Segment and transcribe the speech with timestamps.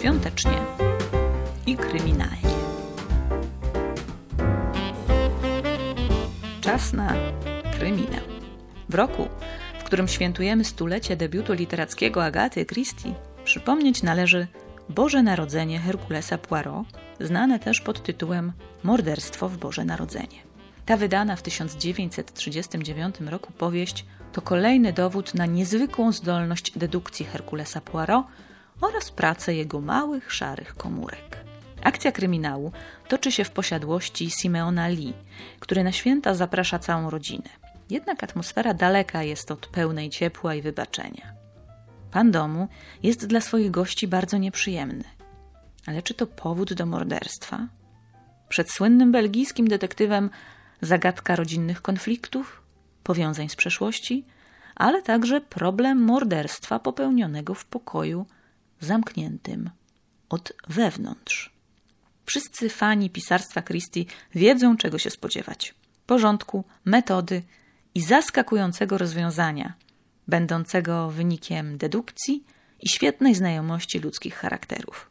[0.00, 0.58] świątecznie
[1.66, 2.50] i kryminalnie.
[6.60, 7.14] Czas na
[7.78, 8.20] kryminał.
[8.88, 9.28] W roku,
[9.80, 14.46] w którym świętujemy stulecie debiutu literackiego Agaty Christie, przypomnieć należy
[14.88, 16.86] Boże Narodzenie Herkulesa Poirot,
[17.20, 20.38] znane też pod tytułem Morderstwo w Boże Narodzenie.
[20.86, 28.26] Ta wydana w 1939 roku powieść to kolejny dowód na niezwykłą zdolność dedukcji Herkulesa Poirot
[28.80, 31.44] oraz pracę jego małych, szarych komórek.
[31.82, 32.72] Akcja kryminału
[33.08, 35.14] toczy się w posiadłości Simeona Lee,
[35.60, 37.48] który na święta zaprasza całą rodzinę.
[37.90, 41.32] Jednak atmosfera daleka jest od pełnej ciepła i wybaczenia.
[42.10, 42.68] Pan domu
[43.02, 45.04] jest dla swoich gości bardzo nieprzyjemny.
[45.86, 47.68] Ale czy to powód do morderstwa?
[48.48, 50.30] Przed słynnym belgijskim detektywem
[50.80, 52.62] zagadka rodzinnych konfliktów,
[53.02, 54.24] powiązań z przeszłości,
[54.74, 58.26] ale także problem morderstwa popełnionego w pokoju
[58.80, 59.70] zamkniętym
[60.28, 61.52] od wewnątrz.
[62.26, 65.74] Wszyscy fani pisarstwa Christie wiedzą, czego się spodziewać:
[66.06, 67.42] porządku, metody
[67.94, 69.74] i zaskakującego rozwiązania,
[70.28, 72.44] będącego wynikiem dedukcji
[72.80, 75.10] i świetnej znajomości ludzkich charakterów.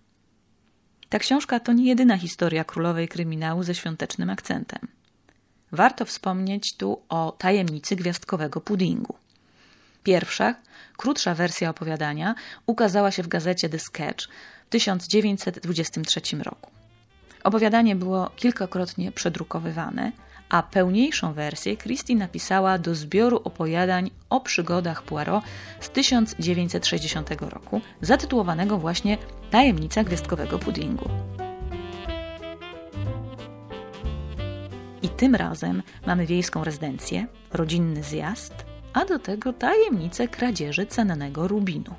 [1.09, 4.87] Ta książka to nie jedyna historia królowej kryminału ze świątecznym akcentem.
[5.71, 9.15] Warto wspomnieć tu o tajemnicy gwiazdkowego puddingu.
[10.09, 10.55] Pierwsza,
[10.97, 14.27] krótsza wersja opowiadania ukazała się w gazecie The Sketch
[14.65, 16.71] w 1923 roku.
[17.43, 20.11] Opowiadanie było kilkakrotnie przedrukowywane,
[20.49, 25.43] a pełniejszą wersję Christie napisała do zbioru opowiadań o przygodach Poirot
[25.79, 29.17] z 1960 roku, zatytułowanego właśnie
[29.51, 31.09] Tajemnica gwiazdkowego puddingu.
[35.01, 41.95] I tym razem mamy wiejską rezydencję, rodzinny zjazd, a do tego tajemnicę kradzieży cennego rubinu.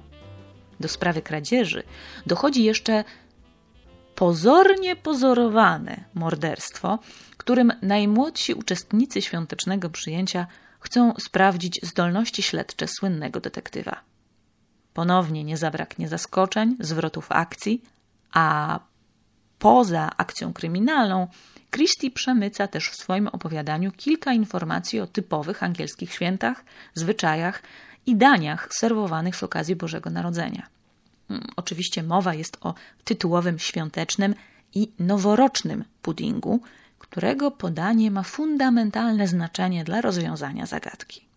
[0.81, 1.83] Do sprawy kradzieży
[2.27, 3.05] dochodzi jeszcze
[4.15, 6.99] pozornie pozorowane morderstwo,
[7.37, 10.47] którym najmłodsi uczestnicy świątecznego przyjęcia
[10.81, 14.01] chcą sprawdzić zdolności śledcze słynnego detektywa.
[14.95, 17.83] Ponownie nie zabraknie zaskoczeń, zwrotów akcji,
[18.33, 18.79] a
[19.59, 21.29] poza akcją kryminalną
[21.71, 26.65] Christie przemyca też w swoim opowiadaniu kilka informacji o typowych angielskich świętach,
[26.95, 27.63] zwyczajach
[28.07, 30.67] i daniach serwowanych z okazji Bożego Narodzenia.
[31.31, 34.35] Mm, oczywiście mowa jest o tytułowym świątecznym
[34.75, 36.61] i noworocznym puddingu,
[36.99, 41.31] którego podanie ma fundamentalne znaczenie dla rozwiązania zagadki.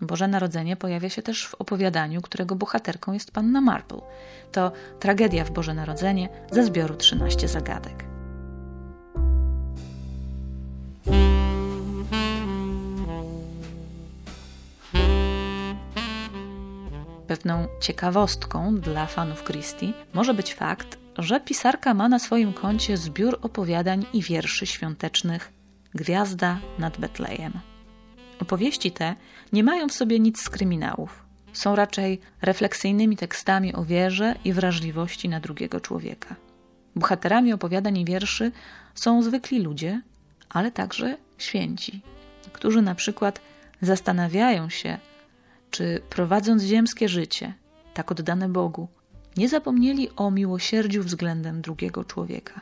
[0.00, 4.00] Boże Narodzenie pojawia się też w opowiadaniu, którego bohaterką jest panna Marple.
[4.52, 8.13] To tragedia w Boże Narodzenie ze zbioru 13 zagadek.
[17.34, 23.38] Pewną ciekawostką dla fanów Christie może być fakt, że pisarka ma na swoim koncie zbiór
[23.42, 25.52] opowiadań i wierszy świątecznych
[25.94, 27.52] Gwiazda nad Betlejem.
[28.40, 29.14] Opowieści te
[29.52, 31.24] nie mają w sobie nic z kryminałów.
[31.52, 36.36] Są raczej refleksyjnymi tekstami o wierze i wrażliwości na drugiego człowieka.
[36.96, 38.52] Bohaterami opowiadań i wierszy
[38.94, 40.00] są zwykli ludzie,
[40.48, 42.00] ale także święci,
[42.52, 43.40] którzy na przykład
[43.80, 44.98] zastanawiają się,
[45.74, 47.54] czy prowadząc ziemskie życie,
[47.94, 48.88] tak oddane Bogu,
[49.36, 52.60] nie zapomnieli o miłosierdziu względem drugiego człowieka.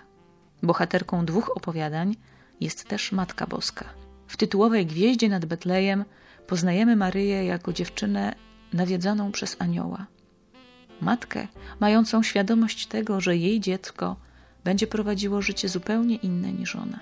[0.62, 2.16] Bohaterką dwóch opowiadań
[2.60, 3.84] jest też Matka Boska.
[4.26, 6.04] W tytułowej gwieździe nad Betlejem
[6.46, 8.34] poznajemy Maryję jako dziewczynę
[8.72, 10.06] nawiedzoną przez anioła.
[11.00, 11.48] Matkę
[11.80, 14.16] mającą świadomość tego, że jej dziecko
[14.64, 17.00] będzie prowadziło życie zupełnie inne niż ona.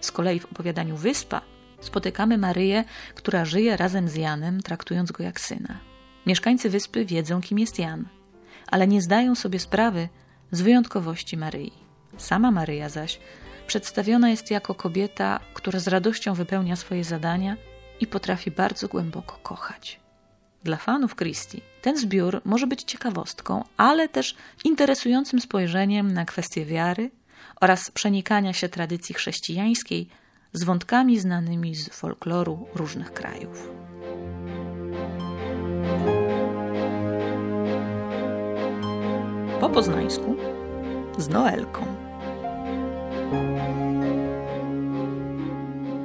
[0.00, 1.40] Z kolei w opowiadaniu Wyspa
[1.82, 2.84] spotykamy Maryję,
[3.14, 5.78] która żyje razem z Janem, traktując go jak syna.
[6.26, 8.08] Mieszkańcy wyspy wiedzą, kim jest Jan,
[8.66, 10.08] ale nie zdają sobie sprawy
[10.50, 11.72] z wyjątkowości Maryi.
[12.16, 13.18] Sama Maryja zaś
[13.66, 17.56] przedstawiona jest jako kobieta, która z radością wypełnia swoje zadania
[18.00, 20.00] i potrafi bardzo głęboko kochać.
[20.64, 27.10] Dla fanów Christie ten zbiór może być ciekawostką, ale też interesującym spojrzeniem na kwestie wiary
[27.60, 30.08] oraz przenikania się tradycji chrześcijańskiej
[30.52, 33.70] z wątkami znanymi z folkloru różnych krajów.
[39.60, 40.36] Po poznańsku
[41.18, 41.86] z Noelką.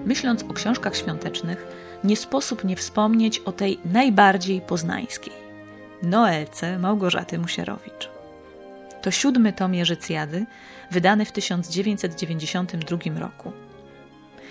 [0.06, 1.68] Myśląc o książkach świątecznych,
[2.04, 5.34] nie sposób nie wspomnieć o tej najbardziej poznańskiej
[6.04, 8.10] Noelce Małgorzaty Musierowicz.
[9.02, 10.46] To siódmy tom Jerzycjady,
[10.92, 13.67] wydany w 1992 roku.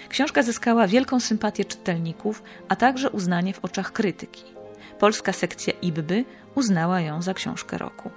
[0.08, 4.44] Książka zyskała wielką sympatię czytelników, a także uznanie w oczach krytyki.
[4.98, 6.24] Polska sekcja IBBY
[6.54, 8.10] uznała ją za książkę roku.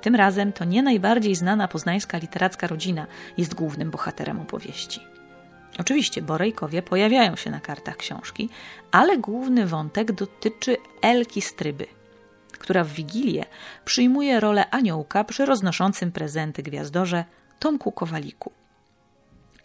[0.00, 3.06] Tym razem to nie najbardziej znana poznańska literacka rodzina
[3.36, 5.00] jest głównym bohaterem opowieści.
[5.78, 8.48] Oczywiście Borejkowie pojawiają się na kartach książki,
[8.90, 11.86] ale główny wątek dotyczy Elki Stryby,
[12.52, 13.44] która w Wigilię
[13.84, 17.24] przyjmuje rolę aniołka przy roznoszącym prezenty gwiazdorze
[17.58, 18.52] Tomku Kowaliku.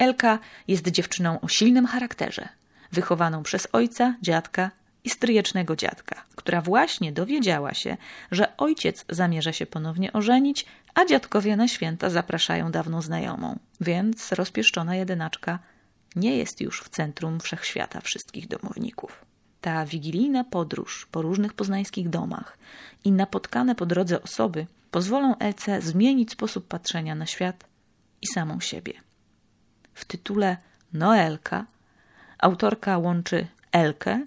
[0.04, 2.50] Elka jest dziewczyną o silnym charakterze,
[2.92, 4.72] wychowaną przez ojca, dziadka
[5.04, 7.98] i stryjecznego dziadka, która właśnie dowiedziała się,
[8.32, 10.66] że ojciec zamierza się ponownie ożenić,
[10.96, 13.60] a dziadkowie na święta zapraszają dawną znajomą.
[13.82, 15.60] Więc rozpieszczona jedynaczka
[16.16, 19.26] nie jest już w centrum wszechświata wszystkich domowników.
[19.62, 22.58] Ta wigilijna podróż po różnych poznańskich domach
[23.04, 27.66] i napotkane po drodze osoby pozwolą Elce zmienić sposób patrzenia na świat
[28.22, 28.94] i samą siebie.
[29.94, 30.58] W tytule
[30.94, 31.66] Noelka
[32.40, 34.26] autorka łączy Elkę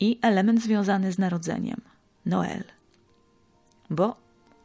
[0.00, 1.80] i element związany z narodzeniem
[2.26, 2.64] Noel.
[3.90, 4.16] Bo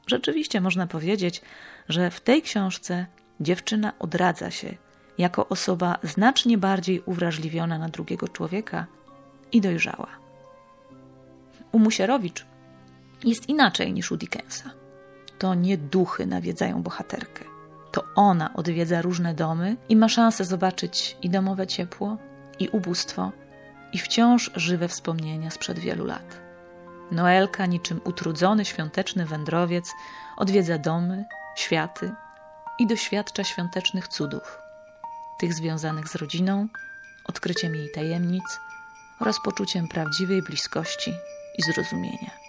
[0.07, 1.41] rzeczywiście można powiedzieć,
[1.89, 3.05] że w tej książce
[3.39, 4.75] dziewczyna odradza się
[5.17, 8.85] jako osoba znacznie bardziej uwrażliwiona na drugiego człowieka
[9.51, 10.07] i dojrzała.
[11.71, 12.45] U Musierowicz
[13.23, 14.69] jest inaczej niż u Dickensa.
[15.39, 17.52] To nie duchy nawiedzają bohaterkę.
[17.93, 22.17] To ona odwiedza różne domy i ma szansę zobaczyć i domowe ciepło,
[22.59, 23.31] i ubóstwo,
[23.93, 26.41] i wciąż żywe wspomnienia sprzed wielu lat.
[27.11, 29.91] Noelka, niczym utrudzony świąteczny wędrowiec,
[30.37, 31.25] odwiedza domy,
[31.55, 32.11] światy
[32.79, 34.57] i doświadcza świątecznych cudów,
[35.39, 36.67] tych związanych z rodziną,
[37.25, 38.59] odkryciem jej tajemnic
[39.19, 41.13] oraz poczuciem prawdziwej bliskości
[41.57, 42.42] i zrozumienia.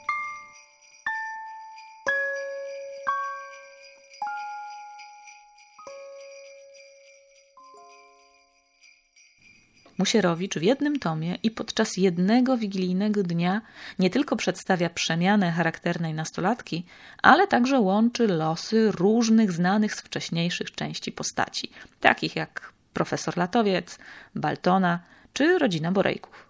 [9.98, 13.60] Musierowicz w jednym tomie i podczas jednego wigilijnego dnia
[13.98, 16.86] nie tylko przedstawia przemianę charakternej nastolatki,
[17.22, 21.70] ale także łączy losy różnych znanych z wcześniejszych części postaci,
[22.00, 23.98] takich jak profesor Latowiec,
[24.34, 25.00] Baltona
[25.32, 26.48] czy rodzina Borejków.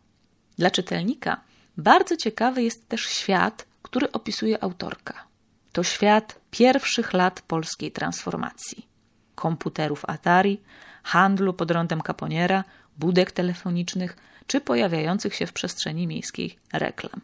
[0.59, 1.41] Dla czytelnika
[1.77, 5.25] bardzo ciekawy jest też świat, który opisuje autorka.
[5.73, 8.87] To świat pierwszych lat polskiej transformacji.
[9.35, 10.61] Komputerów Atari,
[11.03, 12.65] handlu pod rądem kaponiera,
[12.99, 17.21] budek telefonicznych czy pojawiających się w przestrzeni miejskiej reklam.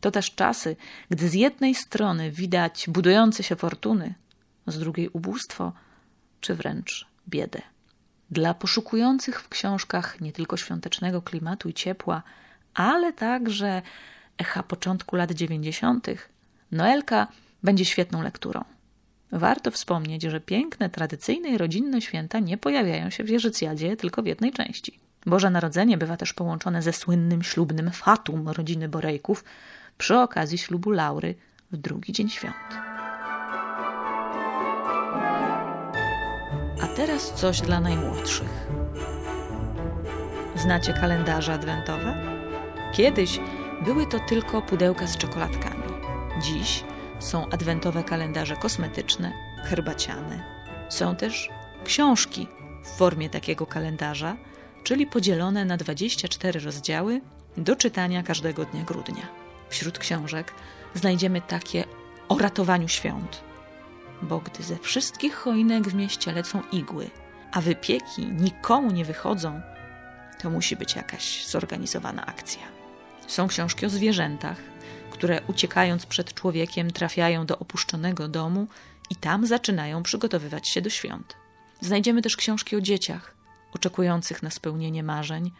[0.00, 0.76] To też czasy,
[1.10, 4.14] gdy z jednej strony widać budujące się fortuny,
[4.66, 5.72] z drugiej ubóstwo
[6.40, 7.62] czy wręcz biedę.
[8.30, 12.22] Dla poszukujących w książkach nie tylko świątecznego klimatu i ciepła,
[12.74, 13.82] ale także
[14.38, 16.28] echa początku lat dziewięćdziesiątych,
[16.72, 17.26] Noelka
[17.62, 18.64] będzie świetną lekturą.
[19.32, 24.26] Warto wspomnieć, że piękne, tradycyjne i rodzinne święta nie pojawiają się w Wierzycjadzie tylko w
[24.26, 24.98] jednej części.
[25.26, 29.44] Boże Narodzenie bywa też połączone ze słynnym ślubnym fatum rodziny Borejków
[29.98, 31.34] przy okazji ślubu Laury
[31.72, 32.54] w drugi dzień świąt.
[36.82, 38.68] A teraz coś dla najmłodszych.
[40.56, 42.40] Znacie kalendarze adwentowe?
[42.92, 43.40] Kiedyś
[43.84, 45.82] były to tylko pudełka z czekoladkami.
[46.42, 46.84] Dziś
[47.20, 49.32] są adwentowe kalendarze kosmetyczne,
[49.64, 50.42] herbaciane.
[50.88, 51.48] Są też
[51.84, 52.46] książki
[52.84, 54.36] w formie takiego kalendarza,
[54.84, 57.20] czyli podzielone na 24 rozdziały
[57.56, 59.28] do czytania każdego dnia grudnia.
[59.68, 60.52] Wśród książek
[60.94, 61.84] znajdziemy takie
[62.28, 63.40] o ratowaniu świąt,
[64.22, 67.10] bo gdy ze wszystkich choinek w mieście lecą igły,
[67.52, 69.60] a wypieki nikomu nie wychodzą,
[70.42, 72.62] to musi być jakaś zorganizowana akcja.
[73.26, 74.56] Są książki o zwierzętach,
[75.20, 78.66] które uciekając przed człowiekiem trafiają do opuszczonego domu
[79.10, 81.36] i tam zaczynają przygotowywać się do świąt.
[81.80, 83.34] Znajdziemy też książki o dzieciach,
[83.72, 85.50] oczekujących na spełnienie marzeń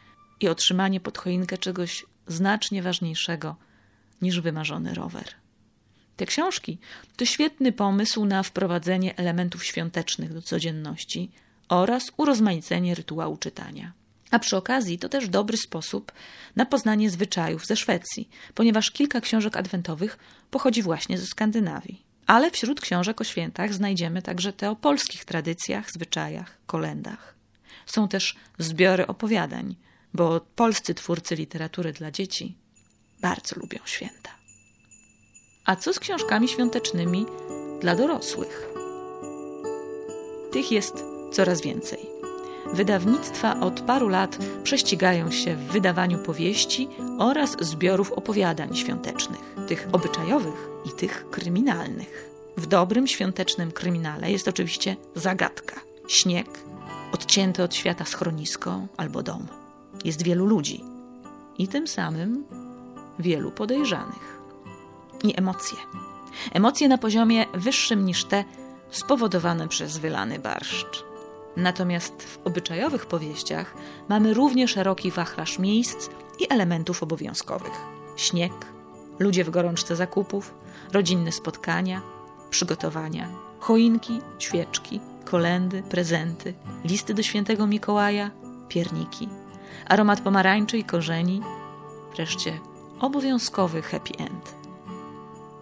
[0.40, 3.56] i otrzymanie pod choinkę czegoś znacznie ważniejszego
[4.22, 5.24] niż wymarzony rower.
[6.16, 6.78] Te książki
[7.16, 11.30] to świetny pomysł na wprowadzenie elementów świątecznych do codzienności
[11.68, 13.92] oraz urozmaicenie rytuału czytania.
[14.30, 16.12] A przy okazji to też dobry sposób
[16.56, 20.18] na poznanie zwyczajów ze Szwecji, ponieważ kilka książek adwentowych
[20.50, 22.02] pochodzi właśnie ze Skandynawii.
[22.26, 27.34] Ale wśród książek o świętach znajdziemy także te o polskich tradycjach, zwyczajach, kolendach.
[27.86, 29.76] Są też zbiory opowiadań,
[30.14, 32.56] bo polscy twórcy literatury dla dzieci
[33.20, 34.30] bardzo lubią święta.
[35.64, 37.26] A co z książkami świątecznymi
[37.80, 38.68] dla dorosłych?
[40.52, 42.19] Tych jest coraz więcej.
[42.72, 46.88] Wydawnictwa od paru lat prześcigają się w wydawaniu powieści
[47.18, 52.30] oraz zbiorów opowiadań świątecznych, tych obyczajowych i tych kryminalnych.
[52.56, 55.80] W dobrym świątecznym kryminale jest oczywiście zagadka.
[56.08, 56.46] Śnieg,
[57.12, 59.46] odcięte od świata schronisko albo dom.
[60.04, 60.84] Jest wielu ludzi
[61.58, 62.44] i tym samym
[63.18, 64.40] wielu podejrzanych.
[65.24, 65.78] I emocje.
[66.52, 68.44] Emocje na poziomie wyższym niż te
[68.90, 71.09] spowodowane przez wylany barszcz.
[71.56, 73.74] Natomiast w obyczajowych powieściach
[74.08, 77.72] mamy równie szeroki wachlarz miejsc i elementów obowiązkowych:
[78.16, 78.52] śnieg,
[79.18, 80.54] ludzie w gorączce zakupów,
[80.92, 82.02] rodzinne spotkania,
[82.50, 83.28] przygotowania,
[83.58, 86.54] choinki, świeczki, kolendy, prezenty,
[86.84, 88.30] listy do świętego Mikołaja,
[88.68, 89.28] pierniki,
[89.88, 91.42] aromat pomarańczy i korzeni,
[92.16, 92.60] wreszcie
[93.00, 94.54] obowiązkowy happy end.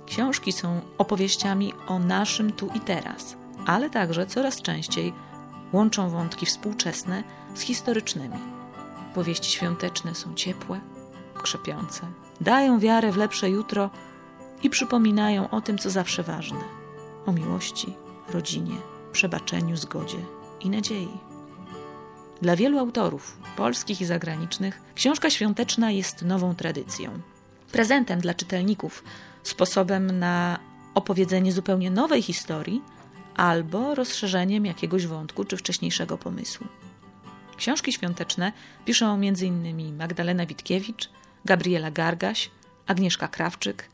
[0.07, 5.13] Książki są opowieściami o naszym tu i teraz, ale także coraz częściej
[5.73, 7.23] łączą wątki współczesne
[7.55, 8.39] z historycznymi.
[9.15, 10.81] Powieści świąteczne są ciepłe,
[11.43, 12.01] krzepiące,
[12.41, 13.91] dają wiarę w lepsze jutro
[14.63, 16.61] i przypominają o tym, co zawsze ważne
[17.27, 17.95] o miłości,
[18.29, 18.77] rodzinie,
[19.13, 20.19] przebaczeniu, zgodzie
[20.61, 21.19] i nadziei.
[22.43, 27.11] Dla wielu autorów, polskich i zagranicznych, książka świąteczna jest nową tradycją.
[27.73, 29.05] Prezentem dla czytelników,
[29.43, 30.59] sposobem na
[30.95, 32.83] opowiedzenie zupełnie nowej historii
[33.39, 36.67] albo rozszerzeniem jakiegoś wątku czy wcześniejszego pomysłu.
[37.57, 38.53] Książki świąteczne
[38.85, 39.97] piszą m.in.
[39.97, 41.11] Magdalena Witkiewicz,
[41.45, 42.51] Gabriela Gargaś,
[42.87, 43.89] Agnieszka Krawczyk,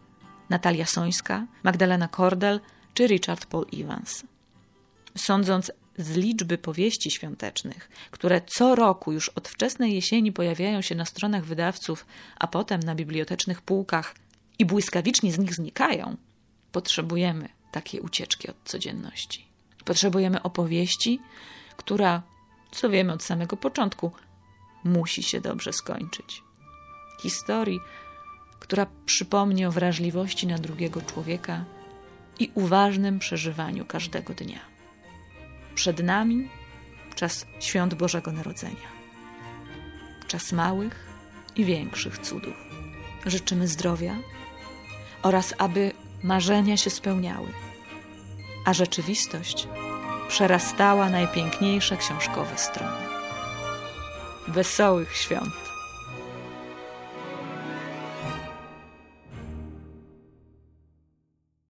[0.50, 2.60] Natalia Sońska, Magdalena Kordel
[2.94, 4.24] czy Richard Paul Evans.
[5.16, 11.04] Sądząc z liczby powieści świątecznych, które co roku już od wczesnej jesieni pojawiają się na
[11.04, 12.06] stronach wydawców,
[12.38, 14.14] a potem na bibliotecznych półkach
[14.58, 16.16] i błyskawicznie z nich znikają,
[16.72, 19.46] potrzebujemy takiej ucieczki od codzienności.
[19.84, 21.20] Potrzebujemy opowieści,
[21.76, 22.22] która,
[22.70, 24.12] co wiemy od samego początku,
[24.84, 26.42] musi się dobrze skończyć.
[27.22, 27.80] Historii,
[28.60, 31.64] która przypomni o wrażliwości na drugiego człowieka
[32.38, 34.60] i uważnym przeżywaniu każdego dnia.
[35.74, 36.48] Przed nami
[37.14, 38.88] czas świąt Bożego Narodzenia,
[40.26, 41.06] czas małych
[41.56, 42.54] i większych cudów.
[43.26, 44.16] Życzymy zdrowia
[45.22, 47.48] oraz aby marzenia się spełniały,
[48.64, 49.68] a rzeczywistość
[50.28, 53.06] przerastała najpiękniejsze książkowe strony.
[54.48, 55.63] Wesołych świąt!